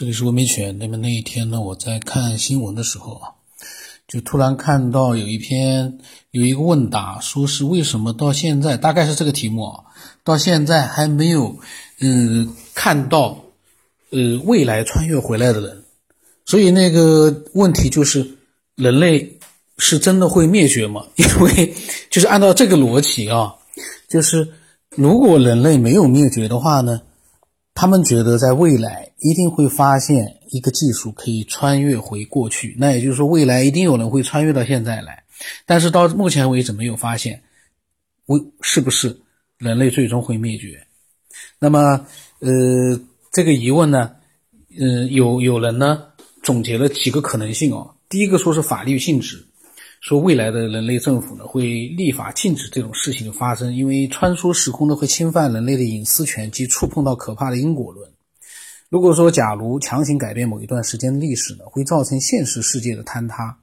[0.00, 0.78] 这里是文明犬。
[0.78, 3.36] 那么那一天呢，我在看新闻的时候啊，
[4.08, 5.98] 就突然看到有一篇
[6.30, 9.84] 有一个问答，说是为什么到现在，大概是这个题目啊，
[10.24, 11.54] 到现在还没有
[12.00, 13.44] 嗯看到
[14.08, 15.84] 呃未来穿越回来的人。
[16.46, 18.38] 所以那个问题就是，
[18.76, 19.38] 人类
[19.76, 21.04] 是真的会灭绝吗？
[21.16, 21.74] 因为
[22.08, 23.54] 就是按照这个逻辑啊，
[24.08, 24.48] 就是
[24.96, 27.02] 如果人类没有灭绝的话呢？
[27.80, 35.24] 他们觉得在未来一定会发现一个技术可以穿越回过去，那也就是说未来一定有人会穿越到现在来，
[35.64, 37.42] 但是到目前为止没有发现，
[38.26, 39.18] 为是不是
[39.56, 40.86] 人类最终会灭绝？
[41.58, 42.04] 那么，
[42.40, 43.00] 呃，
[43.32, 44.10] 这个疑问呢，
[44.78, 46.02] 呃，有有人呢
[46.42, 47.94] 总结了几个可能性哦。
[48.10, 49.46] 第一个说是法律性质。
[50.00, 58.10] 说未来的人类政府呢会立法禁止这种事情的发生，因为穿梭时空呢会侵犯人类的隐私权及触碰到可怕的因果论。
[58.88, 63.58] 如果说假如强行改变某一段时间的历史呢，会造成现实世界的坍塌，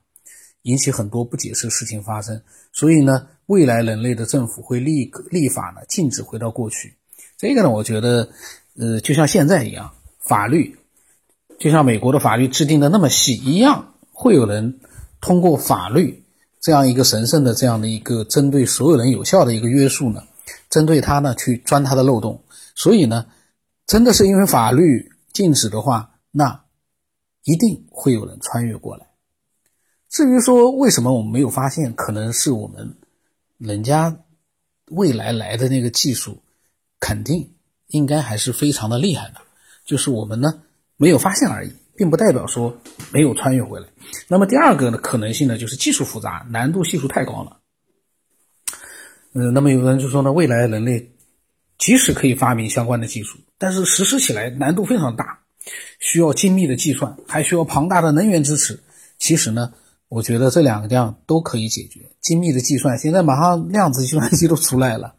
[0.61, 2.39] 引起很多不解释事情发生。
[2.72, 6.94] 所以呢，未来人类的政府会立立法呢禁止回到过去。
[7.36, 8.30] 这个呢，我觉得，
[8.78, 10.78] 呃，就像现在一样，法律
[11.58, 14.80] 就像美国的法律制定的那么细一样，会有人
[15.20, 16.23] 通过法律。
[16.59, 20.23] 这样一个神圣的这样的一个针对所有人有效的一个约束呢，
[20.69, 22.44] 针对他呢去钻他的漏洞，
[22.75, 23.25] 所以呢，
[23.86, 26.64] 真的是因为法律禁止的话，那
[27.44, 29.08] 一定会有人穿越过来。
[30.09, 32.97] 至于说为什么我们没有发现，可能是我们
[33.58, 34.17] 人家
[34.89, 36.42] 未来来的那个技术，
[36.99, 37.53] 肯定
[37.88, 39.36] 应该还是非常的厉害的，
[39.86, 40.61] 就是我们呢
[40.95, 41.71] 没有发现而已。
[41.98, 42.78] 并不代表说
[43.12, 43.88] 没有穿越回来。
[44.28, 47.58] 那么第二个的可能性呢，就是技术复杂，难度系数太高了。
[49.34, 51.12] 嗯，那么有人就说呢，未来人类
[51.78, 55.39] 即使可以发明相关的技术，但是实施起来难度非常大，
[56.00, 58.80] 需要精密的计算，还需要庞大的能源支持。
[59.17, 59.73] 其实呢，
[60.08, 62.00] 我觉得这两个样都可以解决。
[62.22, 65.16] 精密的计算，现在马上量子计算机都出来了，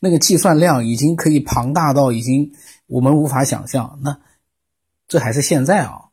[0.00, 2.52] 那个计算量已经可以庞大到已经
[2.86, 3.98] 我们无法想象。
[4.02, 4.18] 那
[5.08, 6.11] 这还是现在啊。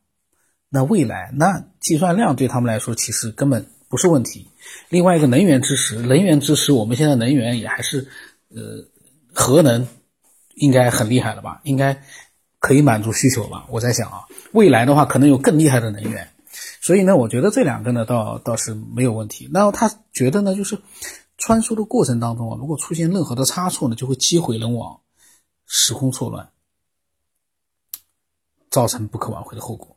[0.69, 4.47] 那未来，那计算量对他们来说其实根本不是问题。
[4.89, 8.07] 另外一个能源支持，能源支持，我们现在能源也还是，
[8.49, 8.85] 呃，
[9.33, 9.87] 核能
[10.55, 11.59] 应该很厉害了吧？
[11.63, 12.03] 应该
[12.59, 13.65] 可以满足需求吧？
[13.69, 16.31] 我在想啊，未来的话可能有更厉害的能源，
[16.81, 19.49] 所以呢，我觉得这两个呢倒倒是没有问题。
[19.51, 20.77] 那他觉得呢，就是
[21.37, 24.99] 穿梭的过程当中啊，如果出现任何的差错呢，就会击毁人网，
[25.65, 26.49] 时空错乱，
[28.69, 29.95] 造成不可挽回的后果。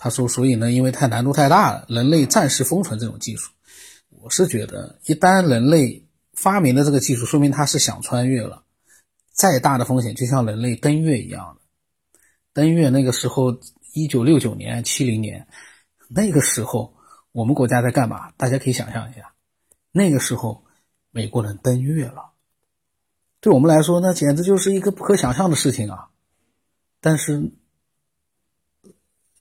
[0.00, 3.50] 他说：“所以呢，因为太难度太大了，人类暂时封存这种技术。
[4.10, 8.62] 我是觉得，一旦人类发明了这个技术，说明他是想穿越了。
[9.32, 11.62] 再大的风险，就像人类登月一样的。
[12.52, 13.58] 登月那个时候，
[13.92, 15.48] 一九六九年、七零年，
[16.08, 16.94] 那个时候
[17.32, 18.30] 我们国家在干嘛？
[18.36, 19.32] 大家可以想象一下，
[19.90, 20.64] 那个时候
[21.10, 22.30] 美国人登月了，
[23.40, 26.10] 对我们来说，那简直就是一个不可想象的事情啊！
[27.00, 27.50] 但是。”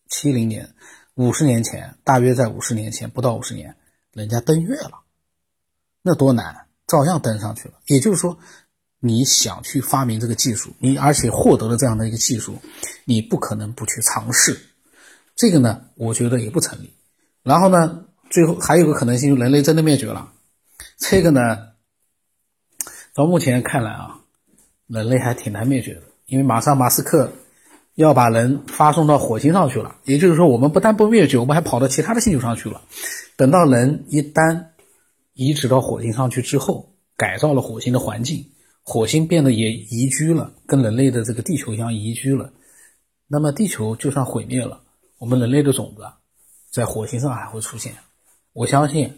[0.09, 0.73] 七零年，
[1.15, 3.75] 五十年前，大约在五十年前，不到五十年，
[4.13, 4.99] 人家登月了，
[6.01, 7.75] 那多难，照样登上去了。
[7.87, 8.37] 也就是说，
[8.99, 12.57] 你想去发明这个技术，你而且获得了这样的一个技术，
[13.05, 14.59] 你不可能不去尝试。
[15.35, 16.93] 这个呢，我觉得也不成立。
[17.43, 20.31] 然后呢，最后还有个可能性，人类真的灭绝了。
[20.97, 21.41] 这个呢，
[23.13, 24.21] 到目前看来啊，
[24.87, 27.31] 人类还挺难灭绝的，因为马上马斯克。
[27.97, 32.83] 要把人发送到火星上去了，也就是说，我们不但不灭绝，我们还跑到其他的星球上去了。
[33.35, 34.67] 等到人一旦
[35.33, 38.51] 移植到火星上去之后，改造了火星的环境，
[38.83, 42.53] 火星变得也宜居了，跟人类的这个地球一样宜居了。
[43.27, 44.81] 那么，地球就算毁灭了，
[45.17, 46.03] 我们人类的种子
[46.71, 47.95] 在火星上还会出现。
[48.53, 49.11] 我相信，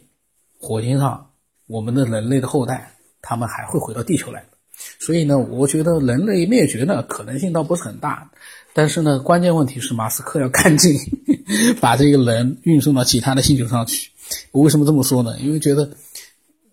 [0.58, 1.32] 火星上
[1.68, 4.59] 我们的人类的后代，他们还会回到地球来的。
[5.00, 8.30] 所以呢，我觉得人类灭绝呢可能性倒不是很大。
[8.74, 10.96] 但是呢，关键问题是马斯克要赶紧
[11.82, 14.12] 把这个人运送到其他的星球上去。
[14.52, 15.38] 我为什么这么说呢？
[15.40, 15.90] 因为觉得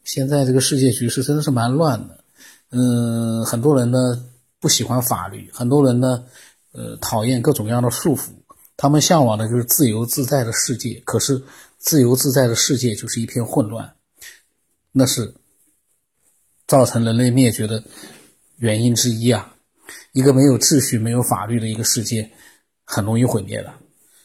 [0.04, 2.20] 现在这个世界局势真的是蛮乱的。
[2.70, 4.24] 嗯，很多人呢
[4.60, 6.24] 不喜欢法律，很多人呢
[6.72, 8.28] 呃讨厌各种各样的束缚，
[8.76, 11.00] 他们向往的就是自由自在的世界。
[11.04, 11.42] 可是
[11.78, 13.94] 自由自在的世界就是一片混乱，
[14.92, 15.34] 那是
[16.66, 17.82] 造成人类灭绝的
[18.58, 19.54] 原因之一啊。
[20.12, 22.30] 一个没有秩序、没有法律的一个世界，
[22.84, 23.72] 很容易毁灭的。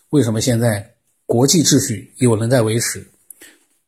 [0.10, 0.94] 为什么现在
[1.26, 3.06] 国际秩序有人在维持？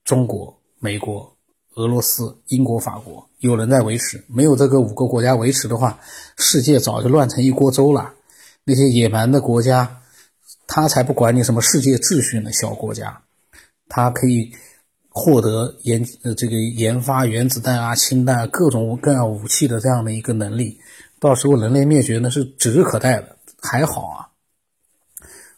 [0.03, 1.35] 中国、美国、
[1.75, 4.23] 俄罗斯、英国、法国有人在维持。
[4.27, 5.99] 没有这个五个国家维持的话，
[6.37, 8.13] 世界早就乱成一锅粥了。
[8.65, 10.01] 那些野蛮的国家
[10.67, 13.21] 他才不管你什么世界秩序呢，小国家，
[13.87, 14.51] 他可以
[15.15, 20.79] 获得研呃这个研发原子弹啊、氢弹啊各种各样武器的这样的一个能力，
[21.19, 23.37] 到时候人类灭绝呢是指日可待的。
[23.61, 24.27] 还好啊，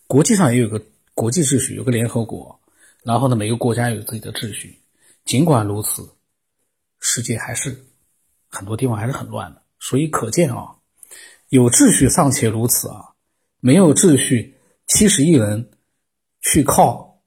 [0.08, 0.80] 国际上也有个
[1.14, 2.60] 国际秩序，有个联合国，
[3.04, 4.78] 然后呢每个国家有自己的秩序。
[5.24, 6.08] 尽管如此，
[7.00, 7.86] 世界还是
[8.50, 9.62] 很多地方还是很乱的。
[9.80, 10.76] 所以可见啊，
[11.50, 13.14] 有秩序尚且如此啊，
[13.62, 14.54] 没有秩序。
[14.88, 15.72] 七十亿人
[16.42, 17.20] 去靠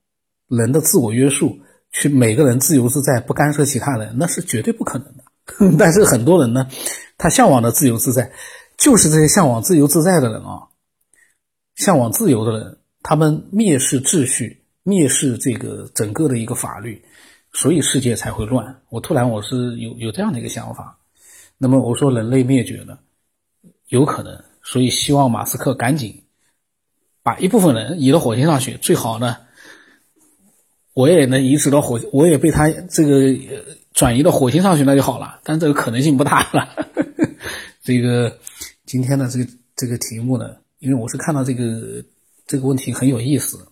[0.47, 1.59] 人的自我约束，
[1.93, 5.25] 去每个人自由自在，不干涉其他人，那是绝对不可能的。
[5.79, 6.69] 但是很多人呢，
[7.17, 8.31] 他向往的自由自在，
[8.77, 10.69] 就是这些向往自由自在的人啊，
[11.75, 17.03] 向往自由的人，他们蔑视秩序，蔑视这个整个的一个法律，
[17.53, 18.83] 所以世界才会乱。
[18.91, 20.99] 我突然我是有有这样的一个想法，
[21.57, 23.01] 那么我说人类灭绝了，
[23.89, 26.23] 有可能，所以希望马斯克赶紧。
[27.21, 29.37] 把一部分人移到火星上去，最好呢，
[30.99, 33.33] 我也能移植到火，我也被他这个
[33.93, 35.39] 转移到火星上去，那就好了。
[35.45, 36.69] 但这个可能性不大了。
[37.85, 38.37] 这个
[38.85, 42.05] 今天的这个这个题目呢，因为我是看到这个
[42.49, 43.69] 这个问题很有意思，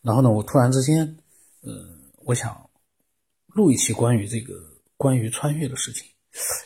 [0.00, 1.18] 然后呢，我突然之间，
[1.60, 1.70] 呃，
[2.24, 2.70] 我想
[3.48, 4.54] 录一期关于这个
[4.96, 6.06] 关于穿越的事情，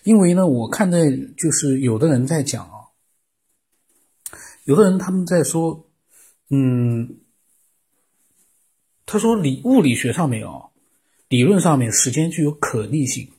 [0.05, 2.87] 因为呢，我看在就是有的人在讲啊。
[4.63, 5.89] 有的人他们在说，
[6.51, 7.17] 嗯，
[9.07, 10.71] 他说理物理学上面啊，
[11.29, 13.31] 理论上面时间具有可逆性，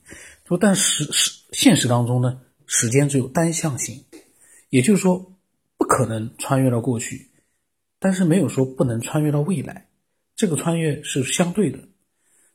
[0.47, 4.05] 说但实实现实当中呢，时间只有单向性，
[4.69, 5.33] 也就是说
[5.77, 7.31] 不可能穿越到过去，
[7.99, 9.87] 但是没有说不能穿越到未来，
[10.35, 11.79] 这个穿越是相对的。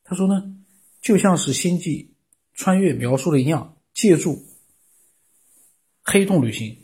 [0.04, 0.54] 他说呢，
[1.00, 2.14] 就像是星际
[2.54, 4.46] 穿越描述的一样，借助
[6.02, 6.76] 黑洞旅行。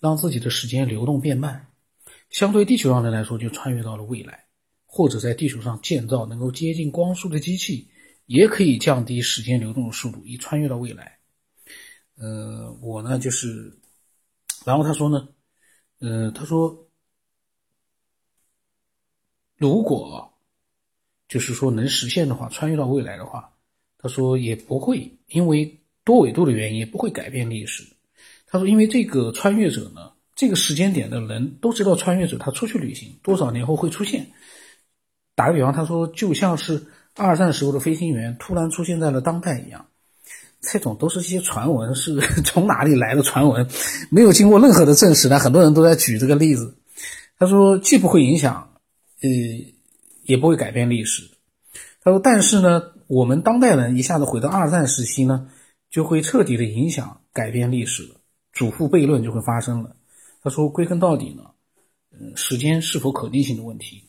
[0.00, 1.66] 让自己的时间流动变慢，
[2.30, 4.44] 相对地球上人来说，就穿越到了未来，
[4.90, 7.86] 或者在地球上建造能够接近光速的机器，
[8.24, 11.18] 也可以降低时间流动的速度，以穿越到未来。
[12.16, 13.78] 呃，我呢就是，
[14.64, 15.28] 然后他说呢，
[16.00, 16.88] 呃，他说，
[19.56, 20.32] 如果
[21.28, 23.54] 就是说能实现的话，穿越到未来的话，
[23.98, 27.84] 他说也不会因为多维度的原因，也不会改变历史。
[28.46, 34.26] 他说：“因为这个穿越者呢，这个时间点的人都知道，穿越者他出去旅行多少年后会出现。
[35.38, 39.86] 打个比方，他说就像是二战时候的飞行员突然出现在了当代一样，
[40.60, 43.68] 这种都是一些传闻，是 从哪里来的传闻，
[44.10, 45.38] 没有经过任何的证实但。
[45.38, 46.76] 很多人都在举这个例子。
[47.38, 48.80] 他说既不会影响，
[49.22, 49.28] 呃，
[50.24, 51.22] 也不会改变历史。
[52.02, 55.48] 他说，但是呢，我们当代人一下子回到二战时期呢，
[55.88, 58.16] 就会彻底的影响改变历史了。”
[58.52, 59.94] 主妇悖论就会发生了。
[60.42, 61.44] 他说：“归根到底呢，
[62.12, 64.02] 嗯，时间是否可逆性的问题。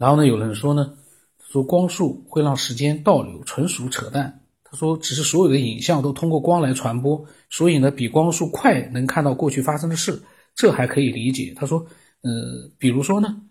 [0.00, 0.94] 然后呢，有人说呢，
[1.38, 4.40] 说光速会让时间倒流，纯属扯淡。
[4.64, 10.22] 他说，只是所有的影像都通过光来传播，所以呢，比光速快能看到过去发生的事，
[10.54, 11.52] 这还可以理解。
[11.54, 11.86] 他说，
[12.22, 13.42] 呃，比如说呢，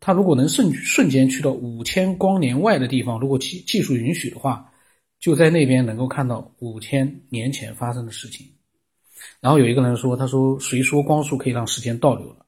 [0.00, 4.70] 他如果能瞬瞬间去到五千光年外的地方，如果技技术允许的话。”
[5.20, 8.46] 就在那边能够看到五千年前发生的事情，
[9.40, 12.44] 然后有一个人说：“他说谁说光速可以让时间倒流了？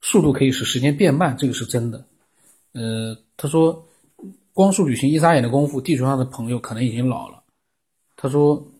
[0.00, 2.06] 速度可以使时间变慢，这个是真的。”
[2.72, 3.88] 呃，他说
[4.52, 7.42] 光速旅行一眨眼的功夫，地球上的朋友可能已经老了。
[8.16, 8.70] 他说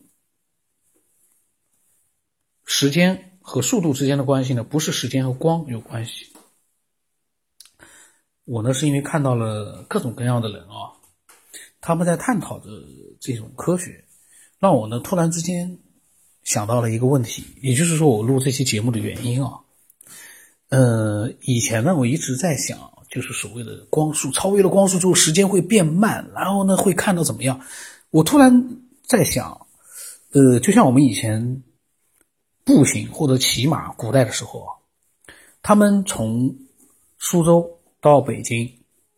[2.65, 6.27] 时间和速度之间的关系呢，不是时间和光有关系。
[8.45, 10.93] 我呢是因为看到了各种各样的人啊。
[11.83, 12.67] 他们在探讨着
[13.19, 14.05] 这种科学，
[14.59, 15.79] 让我呢突然之间
[16.45, 19.61] 想到了一个问题，也就是说我录这期节目的原因啊。
[20.69, 27.61] 呃，以前呢我一直在想，就是所谓的光速超越了光速之后，时间会变慢，然后呢会看到怎么样？
[28.11, 29.67] 我突然在想，
[30.31, 31.63] 呃，就像我们以前
[32.65, 34.71] 步行或者骑马，古代的时候啊，
[35.61, 36.57] 他们从
[37.19, 38.73] 苏州到北京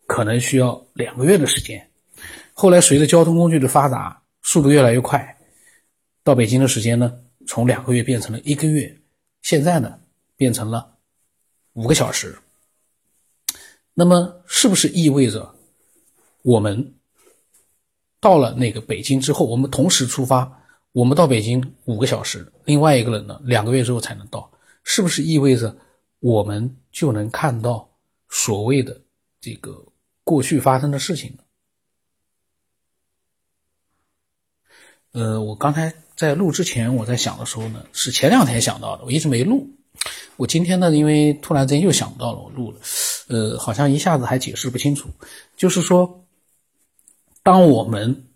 [0.07, 1.87] 可能需要两个月的时间。
[2.55, 5.37] 后来随着交通工具的发达，速度越来越快，
[6.25, 7.13] 到北京的时间呢，
[7.47, 8.99] 从两个月变成了一个月，
[9.43, 9.99] 现在呢，
[10.37, 10.97] 变成了
[11.75, 12.35] 五个小时。
[13.95, 15.55] 那么，是不是意味着
[16.43, 16.95] 我们
[18.21, 24.51] 到了那个北京之后，我们同时出发，我们到北京五个小时，另外一个人呢，两个月之后才能到？
[24.85, 25.77] 是不是意味着
[26.21, 27.89] 我们就能看到
[28.29, 29.01] 所谓的
[29.41, 29.85] 这个
[30.25, 31.43] 过去发生的事情呢？
[35.13, 39.69] 呃，我刚才在录之前，我在想的时候呢，是前两天想到的，我一直没录，
[40.37, 42.81] 我今天呢，因为突然之间又想到了，我录了，
[43.33, 45.09] 呃，好像一下子还解释不清楚。
[45.57, 46.27] 就是说，
[47.43, 48.27] 当我们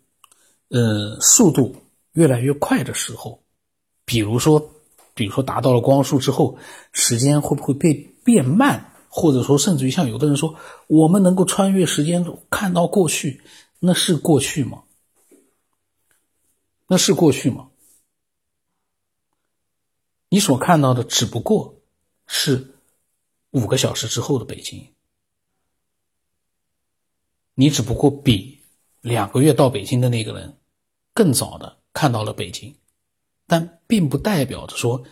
[0.71, 1.77] 呃速度
[2.13, 3.43] 越来越快的时候，
[4.07, 4.71] 比如说，
[5.15, 6.59] 比如说达到了光速之后，
[6.93, 7.93] 时间会不会被
[8.25, 8.93] 变慢？
[9.09, 10.55] 或者说，甚至于像有的人说，
[10.89, 13.43] 我们能够穿越时间看到过去，
[13.79, 14.83] 那是过去吗？
[16.87, 17.69] 那是过去吗？
[20.29, 21.77] 你所看到的只不过
[22.27, 22.76] 是
[23.57, 24.87] 五个小时之后的北京，
[27.55, 28.61] 你只不过比
[29.01, 30.59] 两个月到北京的那个人
[31.15, 32.77] 更早的看到了北京，
[33.47, 35.03] 但并不代表着说。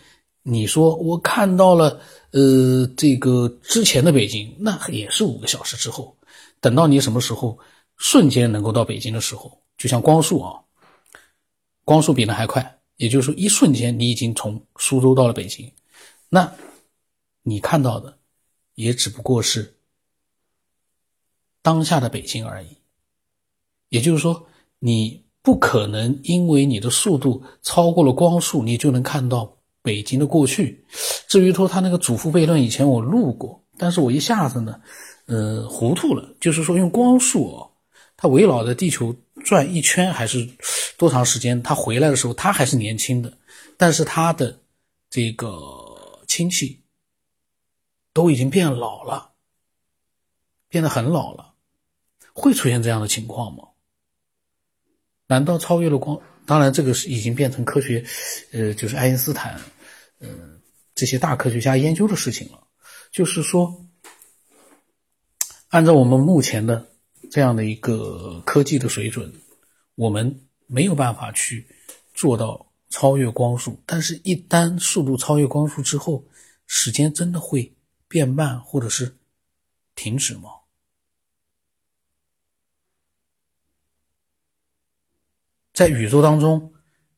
[0.47, 1.99] 你说我看到了，
[2.33, 6.15] 呃，这个之前的北京，那也是五个小时之后。
[6.61, 7.59] 等到你什么时候
[7.97, 10.61] 瞬间能够到北京的时候，就像光速啊，
[11.87, 12.79] 光速比那还快。
[12.97, 15.73] 也就是说，一瞬间你已经从苏州到了北京，
[16.29, 16.53] 那
[17.43, 18.19] 你看到的
[18.75, 19.75] 也只不过是
[21.62, 22.69] 当下的北京而已。
[23.88, 24.47] 也就是说，
[24.78, 29.57] 你不可能因为你的速度超过了光速，你就能看到。
[29.85, 30.83] 北京的过去，
[31.28, 34.81] 至于说他那个祖父悖论，以前我录过，但是我一下子呢，
[35.26, 36.35] 呃，糊涂了。
[36.40, 37.71] 就是说用光速哦，
[38.16, 39.14] 他围绕着地球
[39.45, 40.49] 转一圈还是
[40.97, 41.62] 多长时间？
[41.62, 43.31] 他回来的时候，他还是年轻的，
[43.76, 44.59] 但是他的
[45.11, 45.52] 这个
[46.26, 46.81] 亲戚
[48.14, 49.33] 都已经变老了，
[50.71, 51.52] 变得很老了，
[52.33, 53.68] 会出现这样的情况吗？
[55.26, 56.18] 难道超越了光？
[56.47, 58.04] 当然，这个是已经变成科学，
[58.52, 59.61] 呃，就是爱因斯坦。
[60.21, 60.61] 嗯，
[60.94, 62.66] 这些大科学家研究的事情了，
[63.11, 63.85] 就是说，
[65.68, 66.87] 按照我们目前的
[67.30, 69.33] 这样的一个科技的水准，
[69.97, 71.66] 我们没有办法去
[72.14, 73.83] 做到超越光速。
[73.87, 76.25] 但是，一旦速度超越光速之后，
[76.66, 77.74] 时间真的会
[78.14, 79.16] 变慢，或者是
[79.97, 80.50] 停止吗？
[85.73, 86.73] 在宇宙当中，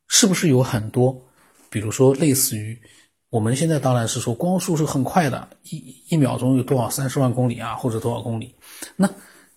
[0.08, 1.22] 是不是有很多？
[1.68, 2.80] 比如说，类似于
[3.28, 8.56] 我们现在当然是说光速是很快的，一一秒钟有多少三十万公里啊，或者多少公里？
[8.96, 9.06] 那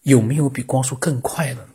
[0.02, 1.74] 有没有比光速更快的呢？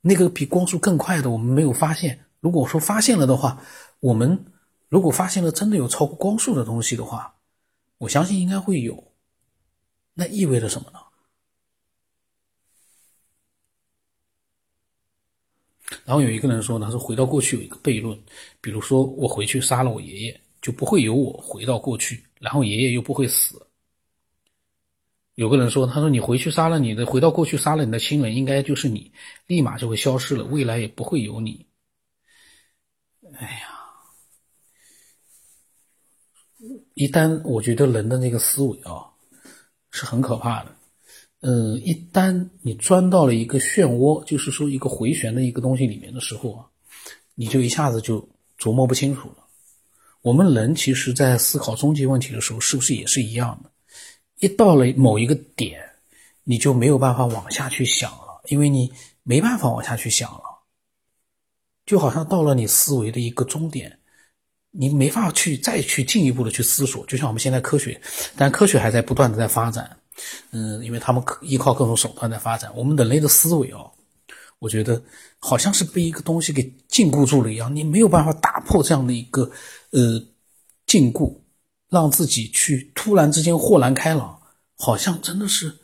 [0.00, 2.24] 那个比光速更快的，我们没有发现。
[2.40, 3.62] 如果说发现了的话，
[4.00, 4.46] 我们
[4.88, 7.34] 如果发现了真的有超过光速的东西的话，
[8.02, 9.12] 我相信应该会有。
[10.12, 10.98] 那意味着什么呢？
[16.04, 18.20] 然后有一个人说呢，说回到过去有一个悖论，
[18.60, 23.68] 比如说我回去杀了我爷爷，就不会有我回到过去，然后爷爷又不会死。
[25.36, 29.12] 有个人说，他说你回去杀了你的，回到过去杀了你的亲人，应该就是你，
[29.46, 31.68] 立马就会消失了，未来也不会有你。
[33.38, 33.71] 哎呀，
[36.94, 39.04] 一旦我觉得人的那个思维啊，
[39.90, 40.74] 是很可怕的。
[41.40, 46.66] 嗯，一旦你钻到了一个漩涡，就是说一个回旋的一个东西里面的时候啊，
[47.34, 48.28] 你就一下子就
[48.58, 49.36] 琢磨不清楚了。
[50.20, 53.70] 我们人其实，在思考终极问题的时候，是不是也是一样的？
[54.38, 55.80] 一到了某一个点，
[56.44, 58.92] 你就没有办法往下去想了，因为你
[59.24, 60.42] 没办法往下去想了，
[61.84, 63.98] 就好像到了你思维的一个终点，
[64.72, 67.06] 你没法去再去进一步的去思索。
[67.06, 68.00] 就像我们现在科学，
[68.36, 69.96] 但科学还在不断的在发展。
[70.50, 72.70] 嗯，因为他们依靠各种手段在发展。
[72.76, 73.90] 我们人类的思维哦，
[74.58, 75.02] 我觉得
[75.38, 79.50] 好像是被一个东西给禁锢住了一样，你没有办法打破这样的一个
[79.90, 80.22] 呃
[80.86, 81.34] 禁锢，
[81.88, 84.38] 让自己去突然之间豁然开朗，
[84.76, 85.74] 好像真的是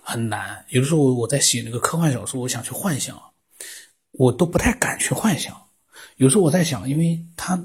[0.00, 0.64] 很难。
[0.70, 3.20] 有的时候我在写那个科幻小说，我想去幻想，
[4.12, 5.54] 我都不太敢去幻想。
[6.16, 7.62] 有时候我在想，因为他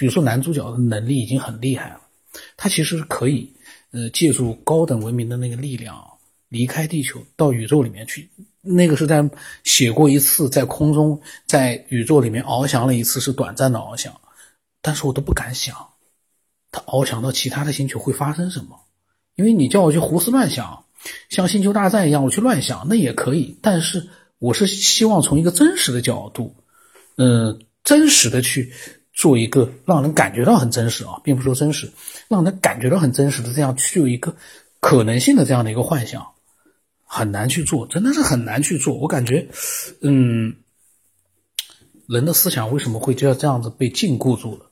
[0.00, 2.00] 比如说男主角的能力已经很厉害了，
[2.56, 3.54] 他其实是可以。
[3.92, 6.00] 呃，借助高等文明的那个力量，
[6.48, 8.30] 离开地球到宇宙里面去。
[8.62, 9.28] 那个是在
[9.64, 14.14] 写过一次，在空中，在宇宙里面翱翔了一次，是短暂的翱翔。
[14.80, 15.76] 但是我都不敢想，
[16.70, 18.80] 他翱翔到其他的星球会发生什么？
[19.34, 20.84] 因为你叫我去胡思乱想，
[21.28, 23.58] 像星球大战一样，我去乱想那也可以。
[23.60, 26.54] 但是我是希望从一个真实的角度，
[27.16, 28.72] 嗯，真实的去。
[29.12, 31.90] 做一个让人感觉到很真实啊，并不说真实，
[32.28, 34.34] 让人感觉到很真实的这样具有一个
[34.78, 36.26] 可能性的这样的一个幻想，
[37.04, 38.94] 很难去做，真的是很难去做。
[38.94, 39.48] 我感觉，
[40.00, 40.56] 嗯，
[42.06, 44.70] 人的思想为什么会就要这样子被禁锢住了？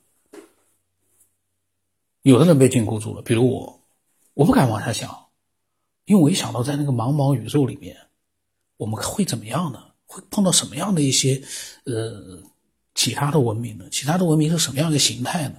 [2.23, 3.83] 有的人被禁锢住了，比如我，
[4.33, 5.27] 我不敢往下想，
[6.05, 7.95] 因为我一想到在那个茫茫宇宙里面，
[8.77, 9.83] 我们会怎么样呢？
[10.05, 11.43] 会碰到什么样的一些，
[11.83, 12.41] 呃。
[12.99, 13.87] 其他的文明呢？
[13.89, 15.55] 其他的文明是什么样的形态呢？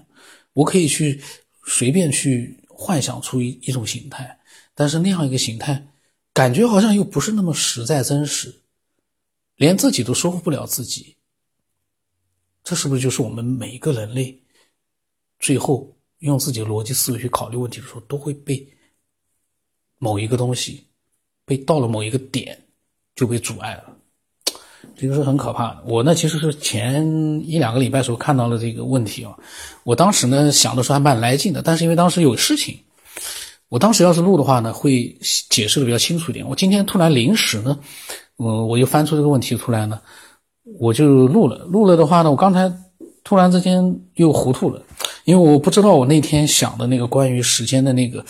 [0.52, 1.22] 我可以去
[1.64, 4.38] 随便去幻想出一一种形态，
[4.74, 5.88] 但是那样一个形态，
[6.34, 8.60] 感觉好像又不是那么实在真实，
[9.56, 11.16] 连自己都说服不了自己。
[12.62, 14.42] 这是不是就是我们每一个人类
[15.38, 18.70] 最后用自己的逻辑思维去考虑问题的时候，都会被
[19.96, 20.88] 某一个东西
[21.46, 22.66] 被到了某一个点
[23.14, 23.96] 就被阻碍了？
[24.96, 25.78] 这个是很可怕的。
[25.86, 27.02] 我呢，其实是前
[27.46, 29.32] 一两个礼拜时候看到了这个问题啊。
[29.84, 32.78] 我当时呢想的时候还蛮来劲的，但是因为当时有事情，
[33.68, 35.16] 我当时要是录的话呢，会
[35.48, 36.46] 解释的比较清楚一点。
[36.46, 37.78] 我今天突然临时呢，
[38.36, 39.98] 我我又翻出这个问题出来呢，
[40.78, 41.58] 我就录了。
[41.64, 42.70] 录了的话呢，我刚才
[43.24, 43.82] 突然之间
[44.16, 44.82] 又糊涂了，
[45.24, 48.24] 因为我不知道我那天想的那个关于时间的那个，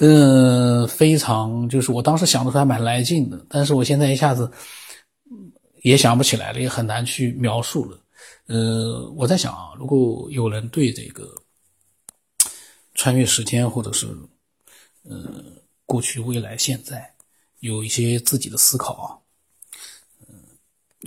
[0.00, 4.50] 嗯，非常就是我当时想的时候还蛮来劲的，但是我现在一下子。
[5.82, 7.98] 也想不起来了，也很难去描述了。
[8.46, 11.34] 呃，我在想啊，如果有人对这个
[12.94, 14.06] 穿越时间，或者是
[15.04, 15.42] 呃
[15.86, 17.14] 过去、未来、现在
[17.60, 19.06] 有一些自己的思考啊，
[20.28, 20.34] 嗯，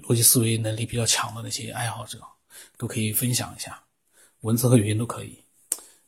[0.03, 2.19] 逻辑思维能力比较强的那些爱好者，
[2.77, 3.83] 都可以分享一下，
[4.41, 5.37] 文字和语音都可以。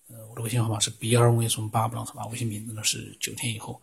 [0.08, 3.82] 呃，我的微信号码是 b 二 v 什么八不朗什么，微信名字呢是九天以后。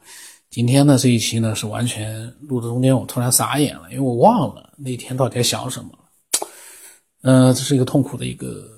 [0.52, 5.90] 今天呢这一期呢是完全录的中间，我突然傻眼了，因为我忘了那天到底在想什么。
[7.22, 8.68] 嗯，这是一个痛苦的一个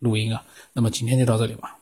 [0.00, 0.44] 录音啊。
[0.74, 1.75] 那么今天就到这里吧。